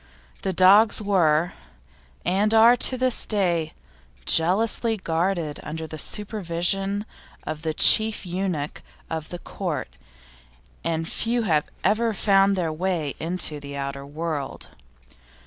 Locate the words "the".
0.41-0.51, 5.85-5.99, 7.61-7.75, 9.29-9.37, 13.59-13.77